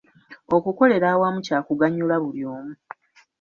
[0.55, 2.73] Okukolera awamu kya kuganyula buli omu.